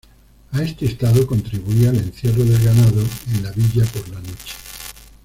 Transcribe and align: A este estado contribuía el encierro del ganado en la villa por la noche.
A 0.53 0.63
este 0.63 0.87
estado 0.87 1.27
contribuía 1.27 1.91
el 1.91 1.97
encierro 1.97 2.43
del 2.43 2.59
ganado 2.65 3.03
en 3.35 3.43
la 3.43 3.51
villa 3.51 3.85
por 3.93 4.09
la 4.09 4.19
noche. 4.19 4.55